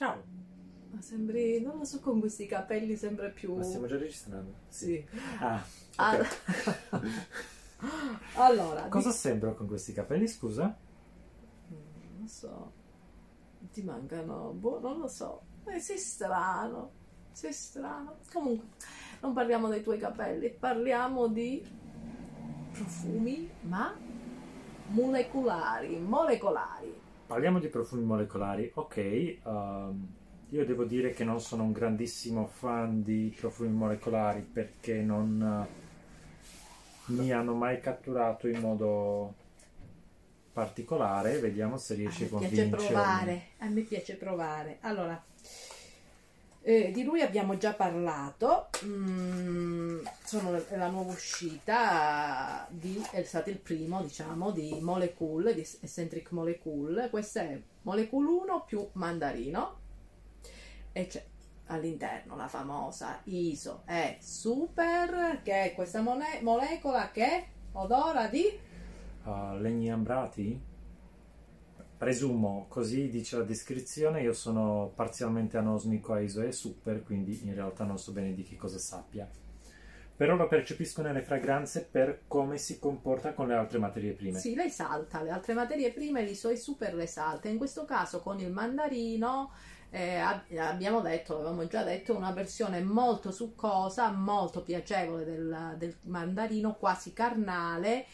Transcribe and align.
Ciao. 0.00 0.24
Ma 0.92 1.00
sembri, 1.02 1.60
non 1.60 1.78
lo 1.78 1.84
so, 1.84 2.00
con 2.00 2.18
questi 2.20 2.46
capelli 2.46 2.96
sempre 2.96 3.30
più... 3.30 3.54
Ma 3.56 3.62
stiamo 3.62 3.86
già 3.86 3.96
registrando? 3.96 4.52
Sì. 4.68 5.04
Ah, 5.40 5.62
Al- 5.96 6.20
ok. 6.20 6.26
allora, 8.34 8.88
Cosa 8.90 9.10
sembro 9.10 9.54
con 9.54 9.66
questi 9.66 9.92
capelli, 9.92 10.26
scusa? 10.28 10.74
di- 11.66 11.74
non 11.74 12.20
lo 12.20 12.26
so, 12.26 12.72
ti 13.72 13.82
mancano, 13.82 14.52
boh, 14.52 14.80
non 14.80 14.98
lo 14.98 15.08
so, 15.08 15.42
Eh, 15.64 15.78
sei 15.80 15.98
strano, 15.98 16.90
sei 17.32 17.52
strano. 17.52 18.18
Comunque, 18.32 18.68
non 19.20 19.32
parliamo 19.34 19.68
dei 19.68 19.82
tuoi 19.82 19.98
capelli, 19.98 20.50
parliamo 20.50 21.28
di 21.28 21.62
profumi, 22.72 23.48
ma 23.62 23.94
molecolari, 24.88 25.98
molecolari. 26.00 26.92
Parliamo 27.30 27.60
di 27.60 27.68
profumi 27.68 28.02
molecolari. 28.02 28.72
Ok, 28.74 28.96
ehm, 28.96 30.08
io 30.48 30.66
devo 30.66 30.82
dire 30.82 31.12
che 31.12 31.22
non 31.22 31.40
sono 31.40 31.62
un 31.62 31.70
grandissimo 31.70 32.44
fan 32.48 33.04
di 33.04 33.32
profumi 33.38 33.70
molecolari 33.70 34.40
perché 34.40 34.94
non 34.94 35.40
eh, 35.40 37.12
mi 37.12 37.30
hanno 37.30 37.54
mai 37.54 37.80
catturato 37.80 38.48
in 38.48 38.58
modo 38.58 39.34
particolare. 40.52 41.38
Vediamo 41.38 41.76
se 41.76 41.94
riesci 41.94 42.24
a 42.24 42.36
A 42.36 42.40
me 42.40 42.48
piace 42.48 42.68
provare, 42.68 43.42
a 43.58 43.68
me 43.68 43.82
piace 43.82 44.16
provare. 44.16 44.78
Allora, 44.80 45.24
eh, 46.62 46.90
di 46.92 47.02
lui 47.04 47.22
abbiamo 47.22 47.56
già 47.56 47.72
parlato, 47.72 48.68
mm, 48.84 50.04
sono 50.24 50.62
la 50.70 50.88
nuova 50.88 51.12
uscita 51.12 52.66
di, 52.70 53.02
è 53.12 53.22
stato 53.22 53.50
il 53.50 53.58
primo, 53.58 54.02
diciamo, 54.02 54.50
di 54.50 54.78
Molecule, 54.80 55.54
di 55.54 55.60
Eccentric 55.60 56.32
Molecule. 56.32 57.08
Questo 57.08 57.38
è 57.38 57.60
Molecule 57.82 58.28
1 58.28 58.64
più 58.66 58.86
Mandarino 58.92 59.78
e 60.92 61.06
c'è 61.06 61.24
all'interno 61.66 62.36
la 62.36 62.48
famosa 62.48 63.20
ISO 63.24 63.82
è 63.86 64.16
super, 64.20 65.40
che 65.42 65.62
è 65.62 65.74
questa 65.74 66.02
mone- 66.02 66.40
molecola 66.42 67.10
che 67.10 67.46
odora 67.72 68.26
di... 68.26 68.44
Uh, 69.24 69.56
legni 69.58 69.90
ambrati? 69.90 70.69
Presumo, 72.00 72.64
così 72.70 73.10
dice 73.10 73.36
la 73.36 73.42
descrizione, 73.42 74.22
io 74.22 74.32
sono 74.32 74.90
parzialmente 74.94 75.58
anosmico 75.58 76.14
a 76.14 76.20
ISO 76.20 76.40
e 76.40 76.50
super, 76.50 77.02
quindi 77.02 77.38
in 77.44 77.52
realtà 77.52 77.84
non 77.84 77.98
so 77.98 78.12
bene 78.12 78.32
di 78.32 78.42
che 78.42 78.56
cosa 78.56 78.78
sappia. 78.78 79.28
Però 80.16 80.34
lo 80.34 80.48
percepisco 80.48 81.02
nelle 81.02 81.20
fragranze 81.20 81.86
per 81.90 82.22
come 82.26 82.56
si 82.56 82.78
comporta 82.78 83.34
con 83.34 83.48
le 83.48 83.54
altre 83.54 83.78
materie 83.78 84.12
prime. 84.12 84.38
Sì, 84.38 84.54
lei 84.54 84.70
salta, 84.70 85.20
le 85.20 85.28
altre 85.28 85.52
materie 85.52 85.92
prime 85.92 86.22
l'ISO 86.22 86.48
è 86.48 86.56
super 86.56 86.94
le 86.94 87.06
salta. 87.06 87.48
In 87.48 87.58
questo 87.58 87.84
caso 87.84 88.22
con 88.22 88.40
il 88.40 88.50
mandarino 88.50 89.50
eh, 89.90 90.14
ab- 90.16 90.56
abbiamo 90.56 91.00
detto, 91.00 91.34
l'avevamo 91.34 91.66
già 91.66 91.82
detto, 91.82 92.16
una 92.16 92.30
versione 92.30 92.80
molto 92.80 93.32
succosa, 93.32 94.10
molto 94.12 94.62
piacevole 94.62 95.24
del, 95.24 95.74
del 95.76 95.96
mandarino, 96.02 96.76
quasi 96.76 97.12
carnale, 97.12 98.06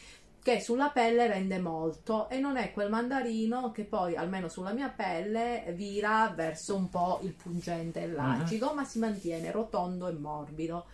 che 0.47 0.61
sulla 0.61 0.91
pelle 0.91 1.27
rende 1.27 1.59
molto 1.59 2.29
e 2.29 2.39
non 2.39 2.57
è 2.57 2.71
quel 2.71 2.89
mandarino 2.89 3.73
che 3.73 3.83
poi, 3.83 4.15
almeno 4.15 4.47
sulla 4.47 4.71
mia 4.71 4.89
pelle, 4.89 5.65
vira 5.75 6.33
verso 6.37 6.77
un 6.77 6.89
po' 6.89 7.19
il 7.23 7.33
pungente 7.33 8.03
e 8.03 8.07
l'acido, 8.07 8.73
ma 8.73 8.85
si 8.85 9.01
mantiene 9.01 9.51
rotondo 9.51 10.07
e 10.07 10.13
morbido. 10.13 10.87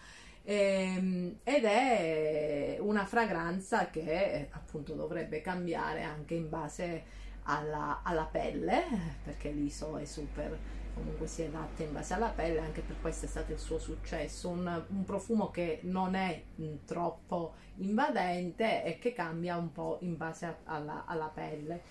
Ehm, 0.44 1.40
ed 1.44 1.64
è 1.64 2.78
una 2.80 3.04
fragranza 3.04 3.90
che 3.90 4.48
appunto 4.52 4.94
dovrebbe 4.94 5.42
cambiare 5.42 6.02
anche 6.02 6.32
in 6.32 6.48
base 6.48 7.04
alla, 7.42 8.00
alla 8.02 8.24
pelle 8.24 8.84
perché 9.22 9.50
l'ISO 9.50 9.98
è 9.98 10.06
super 10.06 10.58
comunque 10.94 11.26
si 11.26 11.42
adatta 11.42 11.82
in 11.82 11.92
base 11.92 12.14
alla 12.14 12.28
pelle 12.28 12.60
anche 12.60 12.82
per 12.82 12.96
questo 13.00 13.26
è 13.26 13.28
stato 13.28 13.52
il 13.52 13.58
suo 13.58 13.78
successo 13.78 14.48
un, 14.48 14.84
un 14.88 15.04
profumo 15.04 15.50
che 15.50 15.80
non 15.82 16.14
è 16.14 16.42
mh, 16.54 16.74
troppo 16.84 17.54
invadente 17.76 18.84
e 18.84 18.98
che 18.98 19.12
cambia 19.12 19.56
un 19.56 19.72
po' 19.72 19.98
in 20.02 20.16
base 20.16 20.46
a- 20.46 20.58
alla, 20.64 21.04
alla 21.06 21.28
pelle 21.32 21.82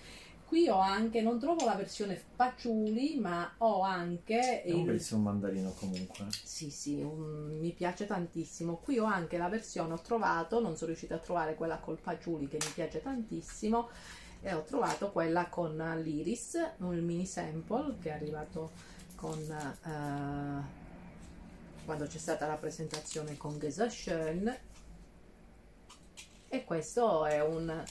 qui 0.46 0.68
ho 0.68 0.78
anche 0.78 1.20
non 1.22 1.38
trovo 1.38 1.64
la 1.64 1.74
versione 1.74 2.22
patchouli 2.36 3.18
ma 3.18 3.54
ho 3.58 3.82
anche 3.82 4.62
È 4.66 4.72
un 4.72 4.80
il 4.80 4.84
bellissimo 4.84 5.20
mandarino 5.20 5.70
comunque. 5.70 6.26
sì, 6.42 6.70
sì, 6.70 7.00
un- 7.02 7.58
mi 7.60 7.72
piace 7.72 8.06
tantissimo. 8.06 8.76
Qui 8.78 8.98
ho 8.98 9.04
anche 9.04 9.38
la 9.38 9.48
versione, 9.48 9.92
ho 9.94 10.00
trovato, 10.00 10.60
non 10.60 10.74
sono 10.76 10.88
riuscita 10.88 11.14
a 11.16 11.18
trovare 11.18 11.54
quella 11.54 11.78
col 11.78 11.98
patchouli 11.98 12.48
che 12.48 12.58
mi 12.60 12.70
piace 12.74 13.00
tantissimo 13.02 13.88
e 14.40 14.52
ho 14.54 14.62
trovato 14.64 15.12
quella 15.12 15.48
con 15.48 15.76
l'iris, 16.02 16.58
un 16.78 16.98
mini 16.98 17.26
sample 17.26 17.96
che 18.00 18.10
è 18.10 18.12
arrivato 18.12 18.72
con 19.22 19.38
eh, 19.38 20.80
quando 21.84 22.06
c'è 22.06 22.18
stata 22.18 22.48
la 22.48 22.56
presentazione 22.56 23.36
con 23.36 23.56
Gesa 23.60 23.88
e 26.48 26.64
questo 26.64 27.24
è 27.24 27.40
un 27.40 27.84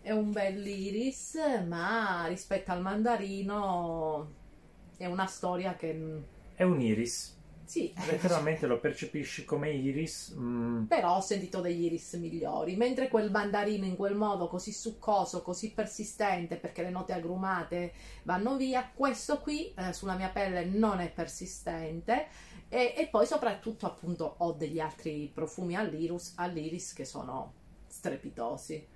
è 0.00 0.12
un 0.12 0.30
bell'iris, 0.30 1.34
ma 1.66 2.26
rispetto 2.28 2.70
al 2.70 2.80
mandarino 2.80 4.32
è 4.96 5.06
una 5.06 5.26
storia 5.26 5.74
che 5.74 6.22
È 6.54 6.62
un 6.62 6.80
iris. 6.80 7.37
Sì, 7.68 7.92
Letteralmente 8.06 8.66
lo 8.66 8.80
percepisci 8.80 9.44
come 9.44 9.70
iris. 9.70 10.34
mm, 10.34 10.84
però 10.84 11.16
ho 11.16 11.20
sentito 11.20 11.60
degli 11.60 11.84
iris 11.84 12.14
migliori, 12.14 12.76
mentre 12.76 13.08
quel 13.08 13.30
mandarino 13.30 13.84
in 13.84 13.94
quel 13.94 14.14
modo 14.14 14.48
così 14.48 14.72
succoso, 14.72 15.42
così 15.42 15.72
persistente, 15.72 16.56
perché 16.56 16.80
le 16.80 16.88
note 16.88 17.12
agrumate 17.12 17.92
vanno 18.22 18.56
via, 18.56 18.90
questo 18.94 19.40
qui 19.40 19.74
eh, 19.74 19.92
sulla 19.92 20.14
mia 20.14 20.30
pelle 20.30 20.64
non 20.64 21.00
è 21.00 21.10
persistente 21.12 22.28
e, 22.70 22.94
e 22.96 23.06
poi 23.08 23.26
soprattutto 23.26 23.84
appunto 23.84 24.36
ho 24.38 24.52
degli 24.52 24.80
altri 24.80 25.30
profumi 25.32 25.76
all'iris, 25.76 26.32
all'iris 26.36 26.94
che 26.94 27.04
sono 27.04 27.52
strepitosi, 27.86 28.86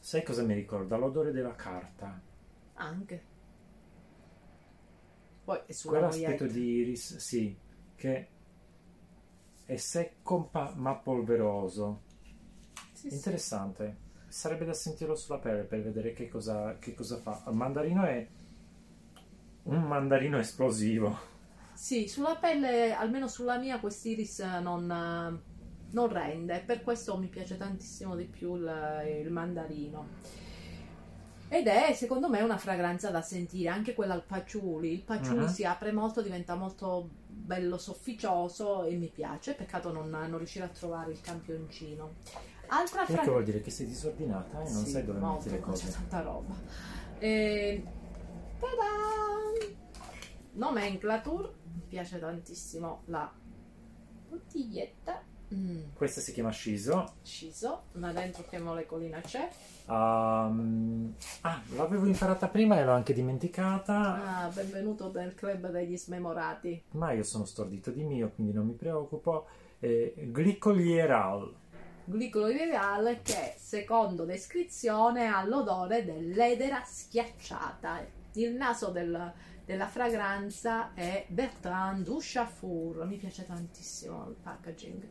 sai 0.00 0.24
cosa 0.24 0.42
mi 0.42 0.54
ricorda? 0.54 0.96
L'odore 0.96 1.30
della 1.30 1.54
carta. 1.54 2.20
anche. 2.74 3.36
Poi 5.48 5.60
è 5.64 5.72
sulla 5.72 5.96
Quell'aspetto 5.96 6.44
moglietta. 6.44 6.58
di 6.58 6.74
iris, 6.74 7.16
sì, 7.16 7.56
che 7.94 8.28
è 9.64 9.76
secco 9.76 10.50
ma 10.52 10.94
polveroso. 10.96 12.02
Sì, 12.92 13.08
sì. 13.08 13.14
Interessante. 13.14 13.96
Sarebbe 14.28 14.66
da 14.66 14.74
sentirlo 14.74 15.14
sulla 15.14 15.38
pelle 15.38 15.62
per 15.62 15.80
vedere 15.80 16.12
che 16.12 16.28
cosa, 16.28 16.76
che 16.78 16.92
cosa 16.92 17.16
fa. 17.16 17.44
Il 17.48 17.54
mandarino 17.54 18.04
è 18.04 18.28
un 19.62 19.82
mandarino 19.84 20.38
esplosivo. 20.38 21.18
Sì, 21.72 22.08
sulla 22.08 22.36
pelle, 22.36 22.92
almeno 22.92 23.26
sulla 23.26 23.56
mia, 23.56 23.80
quest'iris 23.80 24.40
non, 24.40 24.84
non 24.84 26.08
rende, 26.12 26.60
per 26.60 26.82
questo 26.82 27.16
mi 27.16 27.28
piace 27.28 27.56
tantissimo 27.56 28.14
di 28.16 28.26
più 28.26 28.54
il, 28.56 29.22
il 29.24 29.30
mandarino. 29.32 30.46
Ed 31.50 31.66
è, 31.66 31.92
secondo 31.94 32.28
me, 32.28 32.42
una 32.42 32.58
fragranza 32.58 33.10
da 33.10 33.22
sentire, 33.22 33.68
anche 33.70 33.94
quella 33.94 34.12
al 34.14 34.22
patchouli. 34.24 34.92
Il 34.92 35.02
patchouli 35.02 35.44
Mhm. 35.44 35.48
si 35.48 35.64
apre 35.64 35.92
molto, 35.92 36.20
diventa 36.20 36.54
molto 36.54 37.08
bello 37.26 37.78
sofficioso 37.78 38.84
e 38.84 38.94
mi 38.96 39.08
piace. 39.08 39.54
Peccato 39.54 39.90
non, 39.92 40.10
non 40.10 40.36
riuscire 40.36 40.66
a 40.66 40.68
trovare 40.68 41.12
il 41.12 41.20
campioncino. 41.22 42.16
Altra 42.66 43.00
Il 43.00 43.06
che 43.06 43.12
fragranza... 43.14 43.30
vuol 43.30 43.44
dire 43.44 43.60
che 43.62 43.70
sei 43.70 43.86
disordinata 43.86 44.60
e 44.62 44.70
non 44.70 44.84
Sì, 44.84 44.90
sai 44.90 45.04
dove 45.06 45.18
molto, 45.18 45.36
metti 45.44 45.50
le 45.50 45.56
c'è 45.56 45.62
cose. 45.62 45.90
tanta 45.90 46.20
roba. 46.20 46.54
E... 47.18 47.82
Ta-da! 48.60 49.74
Nomenclature, 50.52 51.48
mi 51.72 51.82
piace 51.88 52.18
tantissimo 52.18 53.02
la 53.06 53.32
bottiglietta. 54.28 55.22
Mm, 55.54 55.94
Questa 55.94 56.20
si 56.20 56.32
chiama 56.32 56.52
Shiso. 56.52 57.14
sciso, 57.22 57.84
ma 57.92 58.12
dentro 58.12 58.44
che 58.48 58.58
molecolina 58.58 59.18
c'è? 59.20 59.48
Um, 59.86 61.14
ah, 61.42 61.62
l'avevo 61.74 62.04
imparata 62.06 62.48
prima 62.48 62.78
e 62.78 62.84
l'ho 62.84 62.92
anche 62.92 63.14
dimenticata. 63.14 64.42
Ah, 64.44 64.48
benvenuto 64.48 65.10
nel 65.12 65.34
club 65.34 65.70
degli 65.70 65.96
smemorati. 65.96 66.82
Ma 66.92 67.12
io 67.12 67.22
sono 67.22 67.46
stordito 67.46 67.90
di 67.90 68.04
mio, 68.04 68.30
quindi 68.34 68.52
non 68.52 68.66
mi 68.66 68.74
preoccupo. 68.74 69.46
Eh, 69.80 70.12
Glycolieral. 70.30 71.54
Glicolo 72.04 72.48
ideale 72.48 73.20
che, 73.22 73.54
secondo 73.58 74.24
descrizione, 74.24 75.28
ha 75.28 75.44
l'odore 75.46 76.04
dell'edera 76.04 76.82
schiacciata. 76.84 78.04
Il 78.34 78.52
naso 78.54 78.88
del- 78.90 79.32
della 79.64 79.86
fragranza 79.86 80.92
è 80.94 81.24
Bertrand 81.28 82.04
Duchafour. 82.04 83.06
Mi 83.06 83.16
piace 83.16 83.46
tantissimo 83.46 84.26
il 84.28 84.36
packaging. 84.42 85.06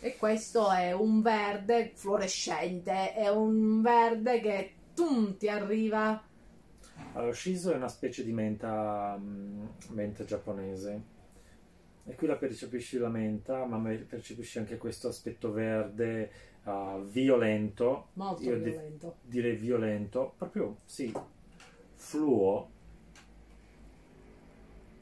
E 0.00 0.16
questo 0.16 0.70
è 0.70 0.92
un 0.92 1.22
verde 1.22 1.90
fluorescente, 1.94 3.14
è 3.14 3.28
un 3.28 3.82
verde 3.82 4.40
che 4.40 4.72
tum, 4.94 5.36
ti 5.36 5.48
arriva. 5.48 6.22
Allora, 7.14 7.32
Shiso 7.32 7.72
è 7.72 7.76
una 7.76 7.88
specie 7.88 8.22
di 8.22 8.32
menta, 8.32 9.16
mm, 9.18 9.66
menta 9.90 10.24
giapponese. 10.24 11.16
E 12.04 12.14
qui 12.14 12.26
la 12.26 12.36
percepisci 12.36 12.98
la 12.98 13.08
menta, 13.08 13.64
ma 13.66 13.78
percepisci 13.78 14.58
anche 14.58 14.78
questo 14.78 15.08
aspetto 15.08 15.52
verde 15.52 16.30
ah, 16.64 16.98
violento. 17.04 18.08
Molto 18.14 18.42
Io 18.42 18.56
violento. 18.56 19.16
direi 19.22 19.56
violento, 19.56 20.32
proprio 20.36 20.78
sì, 20.84 21.12
fluo, 21.94 22.70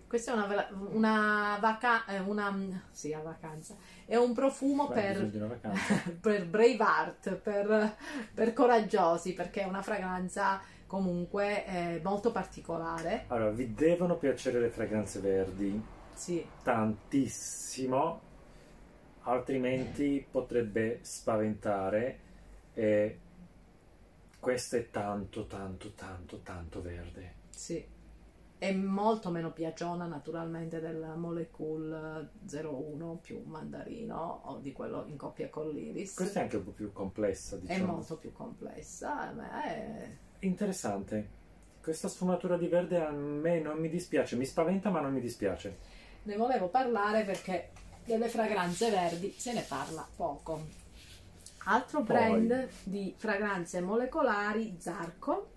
Questa 0.09 0.33
è 0.33 0.35
una, 0.35 0.69
una, 0.93 1.59
vaca- 1.61 2.07
eh, 2.07 2.21
una, 2.21 2.55
sì, 2.93 3.11
una 3.11 3.23
vacanza. 3.23 3.75
È 4.05 4.15
un 4.15 4.33
profumo 4.35 4.89
per, 4.89 5.29
per 6.21 6.47
Braveheart, 6.47 7.35
per, 7.35 7.97
per 8.33 8.53
coraggiosi, 8.53 9.35
perché 9.35 9.63
è 9.63 9.65
una 9.65 9.83
fragranza 9.83 10.61
comunque 10.87 11.67
eh, 11.67 12.01
molto 12.05 12.31
particolare. 12.31 13.25
Allora, 13.29 13.51
vi 13.51 13.75
devono 13.75 14.17
piacere 14.17 14.61
le 14.61 14.69
fragranze 14.69 15.19
verdi 15.19 15.83
Sì, 16.15 16.47
tantissimo, 16.63 18.21
altrimenti 19.23 20.25
potrebbe 20.31 21.01
spaventare. 21.03 22.19
E 22.75 23.19
questo 24.39 24.77
è 24.77 24.89
tanto, 24.91 25.47
tanto, 25.47 25.91
tanto, 25.95 26.39
tanto 26.43 26.81
verde. 26.81 27.35
sì. 27.51 27.95
È 28.59 28.73
molto 28.73 29.31
meno 29.31 29.53
piaciona 29.53 30.07
naturalmente 30.07 30.81
del 30.81 31.13
Molecule 31.17 32.31
01 32.51 33.19
più 33.21 33.43
mandarino 33.45 34.41
o 34.45 34.57
di 34.59 34.73
quello 34.73 35.05
in 35.09 35.19
coppia 35.19 35.51
con 35.51 35.69
l'iris. 35.69 36.15
Questa 36.15 36.41
è 36.41 36.43
anche 36.45 36.57
un 36.57 36.65
po' 36.65 36.71
più 36.71 36.91
complessa, 36.91 37.57
È 37.57 37.61
diciamo. 37.61 37.93
molto 37.93 38.17
più 38.17 38.33
complessa, 38.33 39.31
ma 39.33 39.63
è... 39.63 40.11
Interessante. 40.39 41.29
Questa 41.83 42.09
sfumatura 42.09 42.57
di 42.57 42.67
verde 42.67 43.05
a 43.05 43.11
me 43.11 43.61
non 43.61 43.79
mi 43.79 43.91
dispiace, 43.91 44.37
mi 44.37 44.47
spaventa 44.47 44.89
ma 44.89 45.01
non 45.01 45.13
mi 45.13 45.21
dispiace. 45.21 45.77
Ne 46.23 46.37
volevo 46.37 46.69
parlare 46.69 47.25
perché 47.25 47.71
delle 48.05 48.29
fragranze 48.29 48.91
verdi 48.91 49.33
se 49.37 49.53
ne 49.53 49.65
parla 49.69 50.07
poco. 50.17 50.85
Altro 51.65 52.03
Poi. 52.03 52.07
brand 52.07 52.69
di 52.85 53.13
fragranze 53.17 53.81
molecolari, 53.83 54.77
Zarco. 54.79 55.51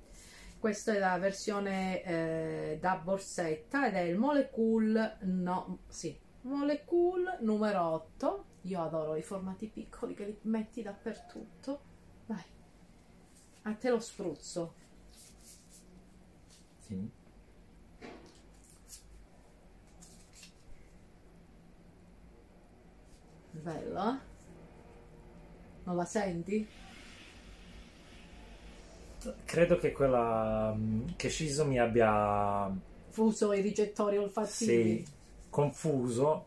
Questa 0.59 0.94
è 0.94 1.00
la 1.00 1.17
versione 1.17 2.03
eh, 2.03 2.77
da 2.81 2.97
borsetta 2.97 3.88
ed 3.88 3.94
è 3.94 4.01
il 4.01 4.17
Molecule, 4.17 5.17
no, 5.21 5.79
sì, 5.88 6.19
Molecule 6.41 7.38
numero 7.39 7.81
8. 7.81 8.45
Io 8.63 8.81
adoro 8.81 9.15
i 9.15 9.21
formati 9.21 9.67
piccoli 9.67 10.13
che 10.13 10.25
li 10.25 10.38
metti 10.44 10.81
dappertutto. 10.81 11.79
Vai, 12.25 12.44
a 13.61 13.73
te 13.73 13.89
lo 13.89 14.00
spruzzo. 14.01 14.73
Sì. 16.79 17.09
Bello, 23.51 24.09
eh? 24.09 24.19
Non 25.85 25.95
la 25.95 26.06
senti? 26.06 26.67
Credo 29.45 29.77
che 29.77 29.92
quella 29.92 30.74
mm, 30.75 31.10
che 31.16 31.30
Shiso 31.30 31.66
mi 31.66 31.77
abbia 31.80 32.71
Fuso 33.10 33.51
i 33.54 33.62
ricettori 33.62 34.18
olfattivi. 34.18 35.04
sì, 35.04 35.06
confuso. 35.50 36.45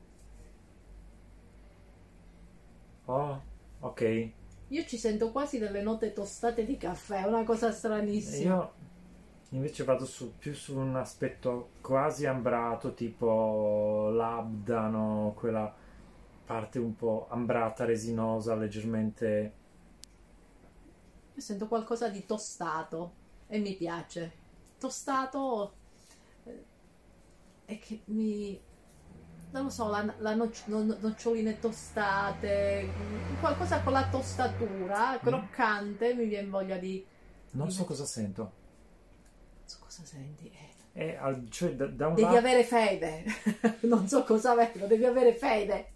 Oh, 3.07 3.41
ok. 3.81 4.31
Io 4.69 4.85
ci 4.87 4.97
sento 4.97 5.31
quasi 5.33 5.59
delle 5.59 5.83
note 5.83 6.13
tostate 6.13 6.65
di 6.65 6.77
caffè, 6.79 7.23
è 7.25 7.27
una 7.27 7.45
cosa 7.45 7.71
stranissima. 7.73 8.55
Io 8.55 8.73
invece 9.51 9.85
vado 9.85 10.07
su- 10.07 10.33
più 10.39 10.55
su 10.55 10.77
un 10.79 10.97
aspetto 10.97 11.71
quasi 11.83 12.25
ambrato, 12.27 12.95
tipo 12.95 14.09
l'abdano, 14.13 15.35
quella 15.37 15.75
parte 16.47 16.79
un 16.79 16.97
po' 16.97 17.27
ambrata, 17.31 17.85
resinosa, 17.85 18.55
leggermente... 18.55 19.61
Io 21.35 21.41
sento 21.41 21.67
qualcosa 21.69 22.09
di 22.09 22.25
tostato 22.27 23.13
e 23.47 23.59
mi 23.59 23.75
piace. 23.75 24.33
Tostato 24.79 25.73
eh, 26.45 26.65
e 27.67 27.79
che 27.79 28.01
mi... 28.07 28.61
Non 29.53 29.65
lo 29.65 29.71
so, 29.71 29.89
la, 29.91 30.15
la 30.19 30.35
noc- 30.35 30.67
no- 30.67 30.97
noccioline 30.99 31.59
tostate, 31.59 32.85
mm, 32.85 33.39
qualcosa 33.41 33.83
con 33.83 33.93
la 33.93 34.09
tostatura, 34.09 35.19
croccante, 35.21 36.15
mi 36.15 36.25
viene 36.27 36.49
voglia 36.49 36.79
di... 36.79 37.05
Non 37.53 37.71
so 37.71 37.85
cosa 37.85 38.07
sento. 38.07 38.43
Non 38.43 38.53
so 39.67 39.77
cosa 39.81 40.05
senti. 40.05 40.51
eh. 40.51 40.71
Cioè, 41.51 41.75
da, 41.75 41.87
da 41.87 42.09
Devi 42.09 42.23
lato... 42.23 42.37
avere 42.37 42.65
fede. 42.65 43.25
non 43.83 44.09
so 44.09 44.25
cosa 44.25 44.55
vedo, 44.55 44.87
devi 44.87 45.05
avere 45.05 45.35
fede. 45.35 45.93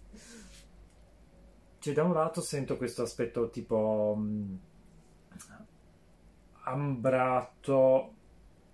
Cioè, 1.79 1.93
da 1.93 2.03
un 2.03 2.13
lato 2.13 2.41
sento 2.41 2.77
questo 2.77 3.01
aspetto 3.03 3.49
tipo 3.49 4.15
mh, 4.17 4.59
ambrato, 6.67 8.13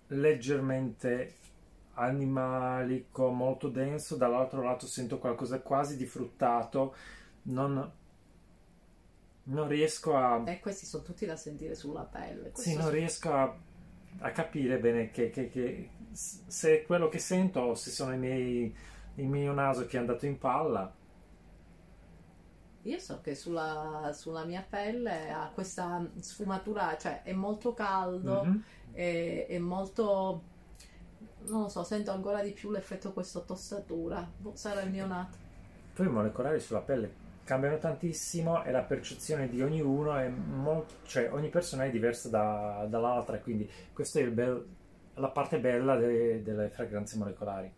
leggermente 0.08 1.36
animalico, 1.94 3.30
molto 3.30 3.68
denso, 3.68 4.16
dall'altro 4.16 4.62
lato 4.62 4.86
sento 4.86 5.18
qualcosa 5.18 5.60
quasi 5.60 5.96
di 5.96 6.06
fruttato, 6.06 6.94
non, 7.44 7.90
non 9.44 9.68
riesco 9.68 10.16
a... 10.16 10.42
E 10.46 10.60
questi 10.60 10.86
sono 10.86 11.02
tutti 11.02 11.26
da 11.26 11.36
sentire 11.36 11.74
sulla 11.74 12.02
pelle. 12.02 12.50
Questo 12.50 12.70
Sì, 12.70 12.76
non 12.76 12.90
riesco 12.90 13.32
a, 13.32 13.54
a 14.20 14.30
capire 14.32 14.78
bene 14.78 15.10
che, 15.10 15.30
che- 15.30 15.48
che- 15.48 15.90
se 16.12 16.80
è 16.80 16.86
quello 16.86 17.08
che 17.08 17.18
sento 17.18 17.60
o 17.60 17.74
se 17.74 17.90
sono 17.90 18.12
i 18.14 18.18
miei, 18.18 18.74
il 19.16 19.26
mio 19.26 19.52
naso 19.52 19.86
che 19.86 19.96
è 19.96 20.00
andato 20.00 20.26
in 20.26 20.38
palla. 20.38 20.92
Io 22.86 22.98
so 22.98 23.20
che 23.22 23.34
sulla, 23.34 24.10
sulla 24.14 24.44
mia 24.44 24.64
pelle 24.68 25.30
ha 25.30 25.50
questa 25.54 26.06
sfumatura, 26.20 26.96
cioè 26.98 27.22
è 27.22 27.32
molto 27.32 27.72
caldo, 27.72 28.44
Mhm. 28.44 28.62
è, 28.92 29.46
è 29.48 29.58
molto, 29.58 30.42
non 31.46 31.62
lo 31.62 31.68
so, 31.68 31.82
sento 31.82 32.10
ancora 32.10 32.42
di 32.42 32.50
più 32.52 32.70
l'effetto 32.70 33.12
questa 33.12 33.40
tostatura. 33.40 34.26
Boh, 34.36 34.52
sarà 34.54 34.82
il 34.82 34.90
mio 34.90 35.06
nato. 35.06 35.36
Poi 35.94 36.06
i 36.06 36.10
molecolari 36.10 36.60
sulla 36.60 36.80
pelle 36.80 37.22
cambiano 37.44 37.78
tantissimo 37.78 38.64
e 38.64 38.70
la 38.70 38.82
percezione 38.82 39.48
di 39.48 39.62
ognuno 39.62 40.16
è 40.16 40.28
molto, 40.28 40.94
cioè 41.04 41.32
ogni 41.32 41.48
persona 41.48 41.84
è 41.84 41.90
diversa 41.90 42.28
da- 42.28 42.86
dall'altra, 42.88 43.38
quindi 43.38 43.68
questa 43.92 44.18
è 44.18 44.22
il 44.22 44.30
bel- 44.30 44.66
la 45.14 45.28
parte 45.28 45.58
bella 45.58 45.96
de- 45.96 46.42
delle 46.42 46.68
fragranze 46.68 47.16
molecolari. 47.16 47.72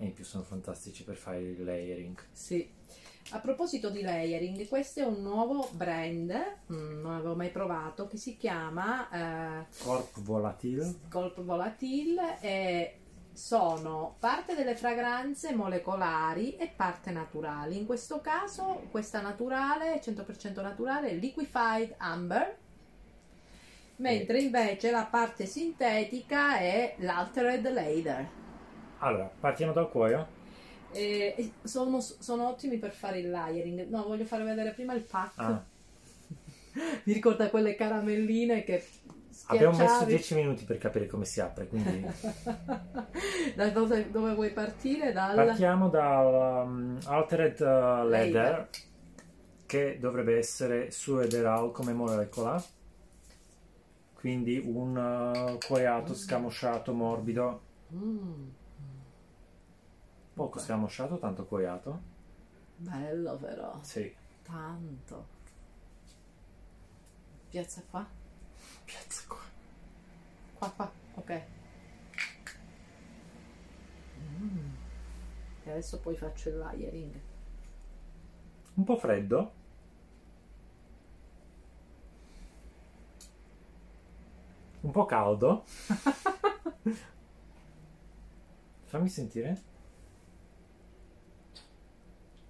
E 0.00 0.06
in 0.06 0.14
più 0.14 0.24
sono 0.24 0.42
fantastici 0.42 1.04
per 1.04 1.16
fare 1.16 1.40
il 1.40 1.62
layering. 1.62 2.18
Sì. 2.32 2.66
A 3.32 3.38
proposito 3.38 3.90
di 3.90 4.00
layering, 4.00 4.66
questo 4.66 5.00
è 5.00 5.04
un 5.04 5.20
nuovo 5.20 5.68
brand, 5.72 6.32
mm, 6.72 7.02
non 7.02 7.12
avevo 7.12 7.36
mai 7.36 7.50
provato, 7.50 8.06
che 8.08 8.16
si 8.16 8.38
chiama 8.38 9.60
eh, 9.60 9.66
Corp 9.82 10.18
Volatile. 10.20 10.94
Colp 11.10 11.42
Volatile 11.42 12.40
e 12.40 12.94
sono 13.32 14.16
parte 14.18 14.54
delle 14.54 14.74
fragranze 14.74 15.54
molecolari 15.54 16.56
e 16.56 16.72
parte 16.74 17.10
naturali. 17.10 17.76
In 17.76 17.84
questo 17.84 18.22
caso 18.22 18.86
questa 18.90 19.20
naturale, 19.20 20.00
100% 20.02 20.62
naturale, 20.62 21.10
è 21.10 21.14
Liquefied 21.14 21.94
Amber, 21.98 22.56
mentre 23.96 24.40
invece 24.40 24.90
la 24.90 25.04
parte 25.04 25.44
sintetica 25.44 26.58
è 26.58 26.96
l'Altered 27.00 27.70
Leather. 27.70 28.39
Allora, 29.00 29.30
partiamo 29.40 29.72
dal 29.72 29.88
cuoio. 29.88 30.26
E- 30.92 31.34
e 31.36 31.50
sono, 31.62 32.00
sono 32.00 32.48
ottimi 32.48 32.78
per 32.78 32.92
fare 32.92 33.20
il 33.20 33.30
layering. 33.30 33.88
No, 33.88 34.04
voglio 34.04 34.24
fare 34.24 34.44
vedere 34.44 34.72
prima 34.72 34.92
il 34.94 35.02
pack. 35.02 35.38
Ah, 35.38 35.62
Mi 37.04 37.12
ricorda 37.12 37.48
quelle 37.48 37.74
caramelline 37.74 38.62
che 38.62 38.84
abbiamo 39.46 39.76
messo 39.76 39.84
schiacciavi. 39.84 40.14
10 40.14 40.34
minuti 40.34 40.64
per 40.64 40.78
capire 40.78 41.06
come 41.06 41.24
si 41.24 41.40
apre, 41.40 41.66
quindi 41.66 42.04
da 43.56 43.68
dove, 43.70 44.10
dove 44.10 44.34
vuoi 44.34 44.50
partire? 44.50 45.12
Dal... 45.12 45.34
partiamo 45.34 45.88
dal 45.88 46.66
um, 46.66 46.98
Altered 47.06 47.60
uh, 47.60 48.06
Leather, 48.06 48.68
che 49.66 49.98
dovrebbe 49.98 50.36
essere 50.36 50.90
Suederal 50.90 51.72
come 51.72 51.92
molecola. 51.92 52.62
Quindi 54.14 54.62
un 54.62 54.96
uh, 54.96 55.58
cuoiato 55.66 56.14
scamosciato 56.14 56.92
morbido, 56.92 57.62
Mm, 57.92 58.50
poco 60.44 60.58
scamosciato, 60.58 61.18
tanto 61.18 61.44
cuoiato. 61.44 62.00
bello 62.76 63.36
però, 63.36 63.78
Sì, 63.82 64.14
tanto. 64.42 65.38
Piazza 67.50 67.82
qua? 67.90 68.06
piazza 68.84 69.22
qua. 69.26 69.38
Qua, 70.58 70.70
qua, 70.70 70.90
ok. 71.16 71.42
Mm. 74.18 74.74
E 75.64 75.70
adesso 75.70 75.98
poi 76.00 76.16
faccio 76.16 76.48
il 76.48 76.56
layering. 76.58 77.20
Un 78.74 78.84
po' 78.84 78.96
freddo. 78.96 79.52
Un 84.82 84.90
po' 84.92 85.04
caldo. 85.06 85.64
Fammi 88.86 89.08
sentire. 89.08 89.60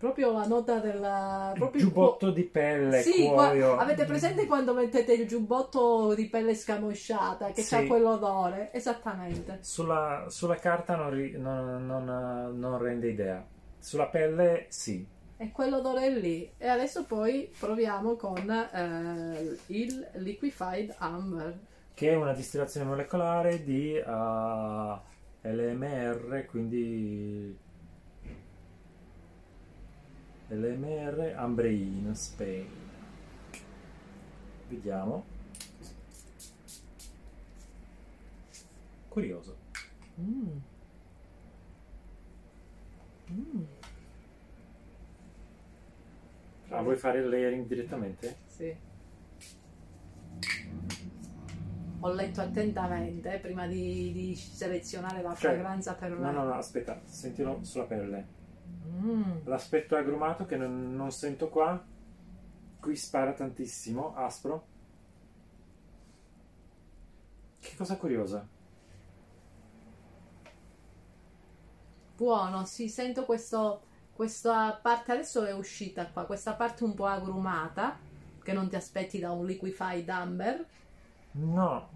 Proprio 0.01 0.33
la 0.33 0.47
nota 0.47 0.79
del 0.79 1.53
proprio 1.59 1.83
giubbotto 1.83 2.31
di 2.31 2.45
pelle 2.45 3.03
sì, 3.03 3.27
cuoio. 3.27 3.75
Qua, 3.75 3.83
avete 3.85 4.07
presente 4.07 4.47
quando 4.47 4.73
mettete 4.73 5.13
il 5.13 5.29
giubbotto 5.29 6.15
di 6.15 6.27
pelle 6.31 6.55
scamosciata 6.55 7.51
che 7.53 7.61
Sì. 7.61 7.75
ha 7.75 7.87
quell'odore 7.87 8.73
esattamente 8.73 9.59
Sulla, 9.61 10.25
sulla 10.29 10.55
carta 10.57 10.97
non, 10.97 11.11
ri- 11.11 11.37
non- 11.37 11.85
non- 11.85 12.59
non 12.59 12.79
rende 12.79 13.11
idea. 13.11 13.45
Sulla 13.79 14.07
pelle 14.07 14.65
sì. 14.71 15.07
è 15.37 15.51
quell'odore 15.53 16.09
lì 16.09 16.51
e 16.57 16.67
adesso 16.67 17.05
poi 17.05 17.53
proviamo 17.59 18.17
con 18.17 18.49
eh, 18.51 19.57
il 19.67 20.09
liquefied 20.15 20.95
amber 20.97 21.59
Che 21.93 22.09
è 22.11 22.15
una 22.15 22.33
distillazione 22.33 22.87
molecolare 22.89 23.63
di 23.63 23.95
uh, 24.03 24.99
LMR, 25.43 26.47
quindi 26.49 27.55
LMR 30.51 31.35
Ambrein 31.37 32.15
Spain. 32.15 32.69
Vediamo. 34.69 35.25
Curioso. 39.09 39.57
Mm. 40.21 40.59
Mm, 43.31 43.63
Ah, 46.73 46.83
vuoi 46.83 46.97
fare 46.97 47.19
il 47.19 47.29
layering 47.29 47.67
direttamente? 47.67 48.37
sì. 48.47 48.75
Ho 52.03 52.13
letto 52.15 52.41
attentamente 52.41 53.39
prima 53.43 53.67
di, 53.67 54.11
di 54.13 54.35
selezionare 54.35 55.21
la 55.21 55.35
Cioè, 55.35 55.53
fragranza 55.53 55.95
per 55.95 56.13
No, 56.13 56.31
no, 56.31 56.45
no, 56.45 56.55
aspetta, 56.55 56.99
sentilo 57.05 57.59
sulla 57.63 57.85
pelle. 57.85 58.39
Mm. 58.91 59.45
L'aspetto 59.45 59.97
agrumato 59.97 60.47
che 60.47 60.57
non, 60.57 60.95
non 60.95 61.11
sento 61.13 61.49
qua. 61.49 61.83
Qui 62.81 62.97
spara 62.97 63.33
tantissimo, 63.33 64.15
aspro. 64.17 64.67
Che 67.61 67.77
cosa 67.77 67.97
curiosa. 67.97 68.47
Buono, 72.17 72.65
sì, 72.67 72.89
sento 72.89 73.25
questo, 73.25 73.83
questa 74.13 74.79
parte, 74.83 75.13
adesso 75.13 75.45
è 75.45 75.55
uscita 75.55 76.07
qua, 76.11 76.25
questa 76.25 76.53
parte 76.55 76.85
un 76.85 76.95
po' 76.95 77.07
agrumata, 77.07 77.99
che 78.43 78.53
non 78.53 78.69
ti 78.69 78.77
aspetti 78.77 79.19
da 79.19 79.31
un 79.31 79.47
liquefied 79.47 80.09
amber. 80.09 80.67
No, 81.33 81.89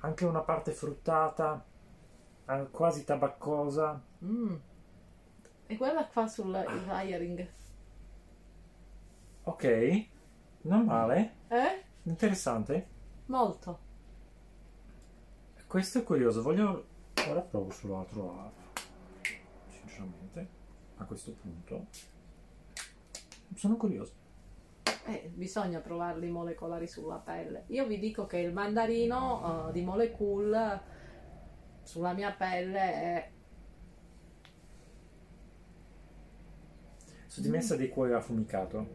anche 0.00 0.24
una 0.24 0.40
parte 0.40 0.72
fruttata, 0.72 1.64
eh, 2.46 2.68
quasi 2.70 3.04
tabaccosa. 3.04 4.02
Mm. 4.24 4.54
E 5.70 5.76
guarda 5.76 6.04
qua 6.04 6.26
sul 6.26 6.50
layering. 6.50 7.48
Ok, 9.44 10.06
non 10.62 10.84
male, 10.84 11.34
Eh? 11.46 11.84
interessante. 12.02 12.88
Molto. 13.26 13.78
Questo 15.68 15.98
è 16.00 16.02
curioso, 16.02 16.42
voglio... 16.42 16.86
Ora 17.28 17.40
provo 17.40 17.70
sull'altro 17.70 18.34
lato. 18.34 18.82
Sinceramente, 19.68 20.48
a 20.96 21.04
questo 21.04 21.30
punto. 21.40 21.86
Sono 23.54 23.76
curioso. 23.76 24.12
Eh, 25.06 25.30
bisogna 25.32 25.78
provarli 25.78 26.28
molecolari 26.30 26.88
sulla 26.88 27.18
pelle. 27.18 27.62
Io 27.68 27.86
vi 27.86 28.00
dico 28.00 28.26
che 28.26 28.38
il 28.38 28.52
mandarino 28.52 29.68
eh, 29.68 29.72
di 29.72 29.82
Molecule 29.82 30.80
sulla 31.84 32.12
mia 32.12 32.32
pelle 32.32 32.80
è 32.80 33.30
Su 37.30 37.40
di 37.42 37.48
me 37.48 37.60
sa 37.60 37.76
di 37.76 37.88
cuoio 37.88 38.16
affumicato. 38.16 38.88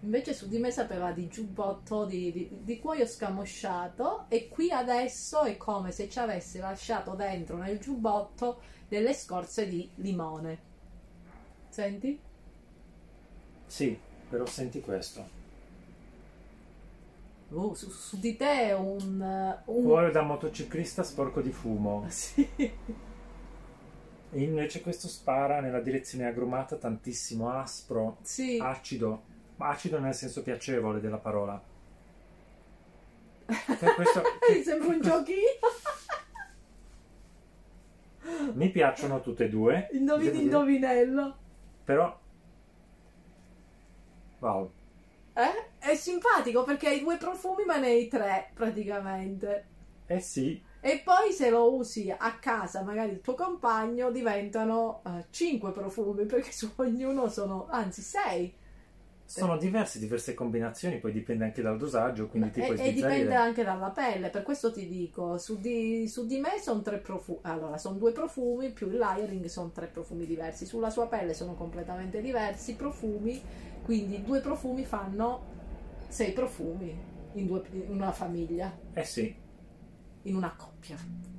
Invece 0.00 0.34
su 0.34 0.48
di 0.48 0.58
me 0.58 0.70
sapeva 0.70 1.12
di 1.12 1.28
giubbotto 1.28 2.04
di, 2.04 2.30
di- 2.30 2.58
di 2.60 2.78
cuoio 2.78 3.06
scamosciato 3.06 4.26
e 4.28 4.48
qui 4.50 4.70
adesso 4.70 5.44
è 5.44 5.56
come 5.56 5.90
se 5.90 6.10
ci 6.10 6.18
avesse 6.18 6.58
lasciato 6.58 7.14
dentro 7.14 7.56
nel 7.56 7.78
giubbotto 7.78 8.60
delle 8.86 9.14
scorze 9.14 9.66
di 9.66 9.90
limone. 9.94 10.58
Senti? 11.70 12.20
Sì, 13.64 13.98
però 14.28 14.44
senti 14.44 14.82
questo. 14.82 15.26
Uh, 17.48 17.72
su, 17.72 17.88
su 17.88 18.18
di 18.18 18.36
te 18.36 18.60
è 18.68 18.74
un... 18.74 19.18
uh, 19.66 19.72
un... 19.72 19.84
Cuoio 19.84 20.10
da 20.10 20.20
motociclista 20.20 21.02
sporco 21.02 21.40
di 21.40 21.50
fumo. 21.50 22.04
Sì. 22.12 22.46
E 24.36 24.42
invece 24.42 24.80
questo 24.80 25.06
spara 25.06 25.60
nella 25.60 25.78
direzione 25.78 26.26
agrumata 26.26 26.74
tantissimo, 26.74 27.50
aspro, 27.50 28.18
Sì. 28.22 28.58
acido. 28.60 29.22
Acido 29.58 30.00
nel 30.00 30.12
senso 30.12 30.42
piacevole 30.42 31.00
della 31.00 31.18
parola. 31.18 31.62
Che 33.46 33.94
questo- 33.94 34.22
Mi 34.52 34.62
sembra 34.64 34.88
un 34.88 35.00
giochino. 35.00 35.38
Mi 38.54 38.70
piacciono 38.70 39.20
tutte 39.20 39.44
e 39.44 39.48
due. 39.48 39.88
Indovini 39.92 40.42
indovinello. 40.42 41.36
Però... 41.84 42.20
Wow. 44.40 44.72
Eh? 45.34 45.68
È 45.78 45.94
simpatico 45.94 46.64
perché 46.64 46.88
hai 46.88 46.98
due 47.00 47.18
profumi 47.18 47.64
ma 47.64 47.76
ne 47.78 47.86
hai 47.86 48.08
tre 48.08 48.50
praticamente. 48.52 49.66
Eh 50.06 50.18
sì, 50.18 50.60
E 50.86 51.00
poi 51.02 51.32
se 51.32 51.48
lo 51.50 51.74
usi 51.74 52.10
a 52.16 52.38
casa, 52.38 52.82
magari 52.82 53.10
il 53.12 53.20
tuo 53.22 53.34
compagno, 53.34 54.10
diventano 54.10 55.02
eh, 55.06 55.26
cinque 55.30 55.72
profumi 55.72 56.26
perché 56.26 56.52
su 56.52 56.70
ognuno 56.76 57.28
sono, 57.28 57.66
anzi 57.70 58.02
sei. 58.02 58.54
sono 59.26 59.58
diversi, 59.58 59.98
diverse 59.98 60.32
combinazioni, 60.32 60.98
poi 60.98 61.12
dipende 61.12 61.44
anche 61.44 61.60
dal 61.60 61.76
dosaggio, 61.76 62.26
quindi 62.26 62.50
ti 62.50 62.62
E, 62.62 62.64
puoi 62.64 62.76
e 62.76 62.92
dipende 62.92 63.34
sbizzarrire. 63.34 63.36
anche 63.36 63.62
dalla 63.64 63.90
pelle, 63.90 64.28
per 64.30 64.42
questo 64.42 64.72
ti 64.72 64.88
dico, 64.88 65.38
su 65.38 65.60
di, 65.60 66.06
su 66.08 66.26
di 66.26 66.38
me 66.40 66.58
sono 66.60 66.82
tre 66.82 66.98
profumi, 66.98 67.38
allora 67.42 67.78
sono 67.78 67.96
due 67.96 68.12
profumi 68.12 68.72
più 68.72 68.88
il 68.88 68.96
layering 68.96 69.44
sono 69.46 69.70
tre 69.70 69.86
profumi 69.86 70.26
diversi, 70.26 70.66
sulla 70.66 70.90
sua 70.90 71.06
pelle 71.08 71.32
sono 71.34 71.54
completamente 71.54 72.20
diversi 72.20 72.72
i 72.72 72.76
profumi, 72.76 73.40
quindi 73.82 74.22
due 74.22 74.40
profumi 74.40 74.84
fanno 74.84 75.46
sei 76.08 76.32
profumi 76.32 76.96
in, 77.32 77.46
due- 77.46 77.64
in 77.72 77.90
una 77.90 78.12
famiglia. 78.12 78.76
Eh 78.92 79.04
sì, 79.04 79.43
in 80.24 80.36
una 80.36 80.54
coppia. 80.54 80.96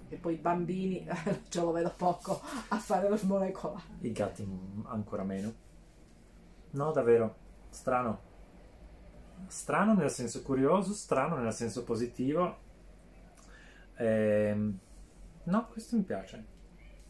E 0.09 0.15
poi 0.17 0.33
i 0.33 0.37
bambini, 0.37 1.05
ce 1.49 1.59
lo 1.61 1.71
vedo 1.71 1.93
poco 1.95 2.41
a 2.69 2.77
fare 2.77 3.09
lo 3.09 3.17
molecolare. 3.23 3.83
i 4.01 4.11
gatti 4.11 4.47
ancora 4.85 5.23
meno. 5.23 5.53
No, 6.71 6.91
davvero, 6.91 7.35
strano. 7.69 8.33
Strano 9.47 9.93
nel 9.93 10.09
senso 10.09 10.41
curioso, 10.41 10.93
strano 10.93 11.35
nel 11.37 11.53
senso 11.53 11.83
positivo. 11.83 12.57
Ehm, 13.97 14.79
No, 15.45 15.67
questo 15.67 15.95
mi 15.95 16.01
piace. 16.01 16.43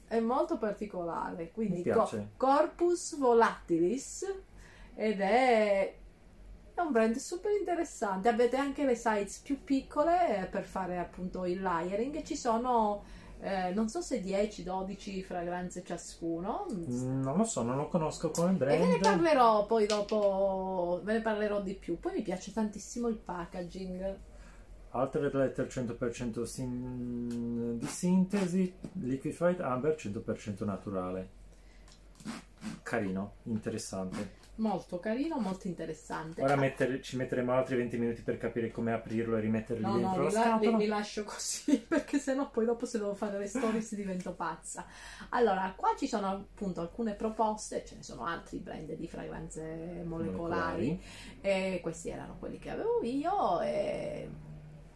È 0.08 0.20
molto 0.20 0.58
particolare, 0.58 1.52
quindi 1.52 1.84
co- 1.84 2.28
Corpus 2.36 3.18
Volatilis 3.18 4.26
ed 4.94 5.22
è, 5.22 5.96
è 6.76 6.86
un 6.86 6.92
brand 6.92 7.16
super 7.16 7.52
interessante. 7.52 8.28
Avete 8.30 8.58
anche 8.58 8.86
le 8.86 8.96
size 8.96 9.40
più 9.44 9.64
piccole 9.64 10.44
eh, 10.44 10.46
per 10.46 10.64
fare 10.66 10.98
appunto 11.00 11.46
il 11.46 11.62
layering 11.62 12.22
ci 12.24 12.36
sono 12.36 13.04
eh, 13.42 13.72
non 13.74 13.90
so 13.90 14.02
se 14.02 14.22
10-12 14.22 15.22
fragranze 15.24 15.84
ciascuno. 15.84 16.66
Mm, 16.72 17.22
Non 17.22 17.38
lo 17.38 17.44
so, 17.44 17.62
non 17.64 17.76
lo 17.78 17.88
conosco 17.88 18.32
come 18.32 18.52
E 18.52 18.58
ve 18.58 18.78
ne 18.78 18.98
brand. 18.98 19.02
parlerò 19.02 19.66
poi 19.66 19.86
dopo, 19.86 21.02
ve 21.04 21.14
ne 21.14 21.22
parlerò 21.22 21.62
di 21.62 21.74
più. 21.76 22.00
Poi 22.00 22.14
mi 22.14 22.22
piace 22.22 22.52
tantissimo 22.54 23.08
il 23.08 23.18
packaging. 23.18 24.18
Altered 24.92 25.34
Letter 25.36 25.68
100% 25.68 26.44
sin- 26.44 27.78
di 27.78 27.86
sintesi, 27.86 28.74
Liquefied 28.94 29.60
Amber 29.60 29.96
100% 29.96 30.64
naturale. 30.64 31.30
Carino, 32.82 33.34
interessante. 33.44 34.44
Molto 34.58 35.00
carino, 35.00 35.38
molto 35.38 35.68
interessante. 35.68 36.42
Ora 36.42 36.56
mettere- 36.56 37.02
ci 37.02 37.18
metteremo 37.18 37.52
altri 37.52 37.76
20 37.76 37.98
minuti 37.98 38.22
per 38.22 38.38
capire 38.38 38.72
come 38.72 38.94
aprirlo 38.94 39.36
e 39.36 39.42
rimetterli 39.42 39.84
No, 39.84 39.98
dentro 39.98 40.24
no, 40.24 40.30
la 40.30 40.32
la- 40.32 40.42
scatola. 40.42 40.72
li- 40.72 40.78
li 40.78 40.86
lascio 40.88 41.24
così 41.26 41.78
perché 41.88 42.18
sennò 42.20 42.50
poi 42.50 42.64
dopo 42.66 42.86
se 42.86 42.98
devo 42.98 43.14
fare 43.16 43.38
le 43.38 43.48
stories 43.48 43.96
divento 43.96 44.34
pazza. 44.34 44.86
Allora, 45.30 45.74
qua 45.76 45.90
ci 45.98 46.08
sono 46.08 46.28
appunto 46.30 46.80
alcune 46.80 47.16
proposte, 47.16 47.84
ce 47.86 47.96
ne 47.98 48.04
sono 48.04 48.26
altri 48.26 48.60
brand 48.60 48.94
di 48.94 49.08
fragranze 49.10 50.04
molecolari, 50.06 51.02
e 51.42 51.80
questi 51.82 52.10
erano 52.10 52.38
quelli 52.40 52.58
che 52.58 52.70
avevo 52.70 53.02
io 53.04 53.60
e 53.60 54.30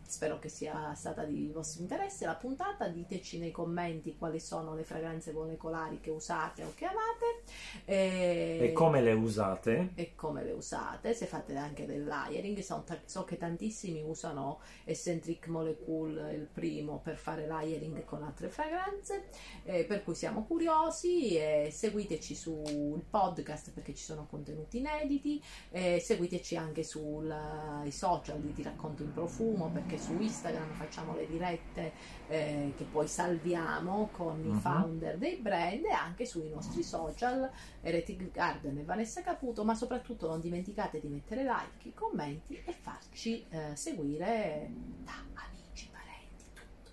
spero 0.09 0.39
che 0.39 0.49
sia 0.49 0.93
stata 0.95 1.23
di 1.23 1.51
vostro 1.53 1.81
interesse 1.81 2.25
la 2.25 2.35
puntata. 2.35 2.87
Diteci 2.87 3.37
nei 3.37 3.51
commenti 3.51 4.17
quali 4.17 4.39
sono 4.39 4.73
le 4.73 4.83
fragranze 4.83 5.31
molecolari 5.31 5.99
che 5.99 6.09
usate 6.09 6.63
o 6.63 6.71
che 6.73 6.85
amate. 6.85 7.43
E, 7.85 8.57
e 8.61 8.73
come 8.73 9.01
le 9.01 9.13
usate. 9.13 9.91
E 9.93 10.15
come 10.15 10.43
le 10.43 10.51
usate, 10.51 11.13
se 11.13 11.25
fate 11.25 11.55
anche 11.55 11.85
del 11.85 12.05
layering. 12.05 12.57
So, 12.59 12.83
so 13.05 13.23
che 13.23 13.37
tantissimi 13.37 14.01
usano 14.03 14.61
Eccentric 14.83 15.47
Molecule, 15.47 16.33
il 16.33 16.47
primo, 16.51 16.99
per 16.99 17.17
fare 17.17 17.45
layering 17.45 18.03
con 18.05 18.23
altre 18.23 18.49
fragranze. 18.49 19.27
Eh, 19.63 19.85
per 19.85 20.03
cui 20.03 20.15
siamo 20.15 20.43
curiosi. 20.43 21.37
Eh, 21.37 21.69
seguiteci 21.71 22.33
sul 22.33 23.03
podcast 23.07 23.71
perché 23.71 23.93
ci 23.93 24.03
sono 24.03 24.25
contenuti 24.27 24.79
inediti. 24.79 25.41
Eh, 25.69 25.99
seguiteci 25.99 26.55
anche 26.55 26.83
sui 26.83 27.91
social 27.91 28.39
di 28.39 28.53
Ti 28.53 28.63
racconto 28.63 29.03
in 29.03 29.13
profumo 29.13 29.69
perché 29.69 29.97
su 29.99 30.19
Instagram 30.19 30.71
facciamo 30.73 31.15
le 31.15 31.27
dirette 31.27 31.91
eh, 32.27 32.73
che 32.75 32.83
poi 32.85 33.07
salviamo 33.07 34.09
con 34.11 34.39
uh-huh. 34.39 34.45
i 34.45 34.53
mhm. 34.53 34.59
founder 34.59 35.17
dei 35.17 35.35
brand 35.37 35.83
e 35.83 35.91
anche 35.91 36.25
sui 36.25 36.49
nostri 36.49 36.83
social 36.83 37.49
Heretic 37.81 38.31
Garden 38.31 38.77
e 38.77 38.83
Vanessa 38.83 39.21
Caputo 39.21 39.63
ma 39.63 39.75
soprattutto 39.75 40.27
non 40.27 40.39
dimenticate 40.39 40.99
di 40.99 41.07
mettere 41.07 41.43
like, 41.43 41.93
commenti 41.93 42.61
e 42.63 42.71
farci 42.71 43.45
eh, 43.49 43.75
seguire 43.75 44.69
da 45.03 45.13
amici, 45.33 45.89
parenti, 45.91 46.45
tutto. 46.53 46.91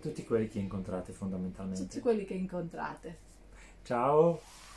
Tutti 0.00 0.24
quelli 0.24 0.48
che 0.48 0.58
incontrate 0.58 1.12
fondamentalmente. 1.12 1.82
Tutti 1.82 2.00
quelli 2.00 2.24
che 2.24 2.34
incontrate. 2.34 3.18
Ciao! 3.82 4.67